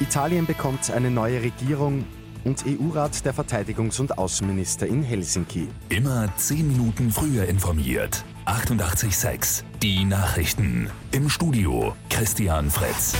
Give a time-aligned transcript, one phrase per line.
[0.00, 2.04] Italien bekommt eine neue Regierung
[2.44, 5.68] und EU-Rat der Verteidigungs- und Außenminister in Helsinki.
[5.88, 8.24] Immer 10 Minuten früher informiert.
[8.44, 10.90] 88.6 Die Nachrichten.
[11.12, 13.14] Im Studio Christian Fritz.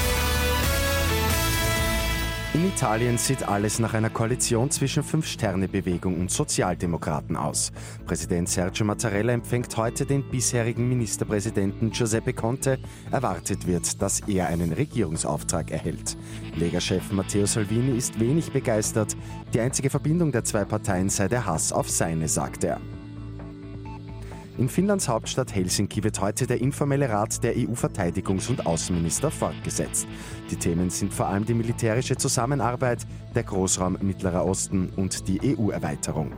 [2.56, 7.70] In Italien sieht alles nach einer Koalition zwischen Fünf-Sterne-Bewegung und Sozialdemokraten aus.
[8.06, 12.78] Präsident Sergio Mattarella empfängt heute den bisherigen Ministerpräsidenten Giuseppe Conte.
[13.10, 16.16] Erwartet wird, dass er einen Regierungsauftrag erhält.
[16.54, 19.14] Lega-Chef Matteo Salvini ist wenig begeistert.
[19.52, 22.80] Die einzige Verbindung der zwei Parteien sei der Hass auf seine, sagt er.
[24.58, 30.08] In Finnlands Hauptstadt Helsinki wird heute der informelle Rat der EU-Verteidigungs- und Außenminister fortgesetzt.
[30.50, 36.32] Die Themen sind vor allem die militärische Zusammenarbeit, der Großraum Mittlerer Osten und die EU-Erweiterung.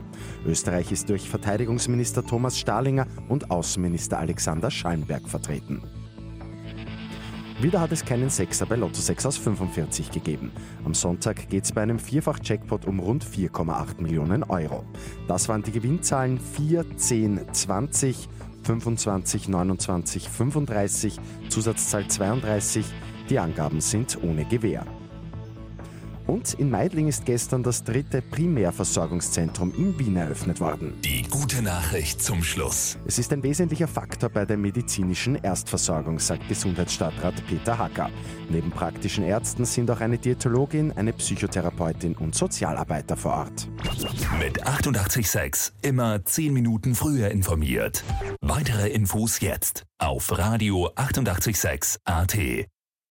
[0.45, 5.81] Österreich ist durch Verteidigungsminister Thomas Stahlinger und Außenminister Alexander Schallenberg vertreten.
[7.61, 10.53] Wieder hat es keinen Sechser bei Lotto 6 aus 45 gegeben.
[10.85, 14.85] Am Sonntag geht es bei einem Vierfach-Jackpot um rund 4,8 Millionen Euro.
[15.27, 18.29] Das waren die Gewinnzahlen 4, 10, 20,
[18.63, 22.85] 25, 29, 35, Zusatzzahl 32.
[23.29, 24.85] Die Angaben sind ohne Gewähr.
[26.29, 30.93] Und in Meidling ist gestern das dritte Primärversorgungszentrum in Wien eröffnet worden.
[31.03, 32.99] Die gute Nachricht zum Schluss.
[33.07, 38.11] Es ist ein wesentlicher Faktor bei der medizinischen Erstversorgung, sagt Gesundheitsstadtrat Peter Hacker.
[38.47, 43.67] Neben praktischen Ärzten sind auch eine Diätologin, eine Psychotherapeutin und Sozialarbeiter vor Ort.
[44.39, 48.03] Mit 886 immer 10 Minuten früher informiert.
[48.39, 52.37] Weitere Infos jetzt auf Radio 886 AT.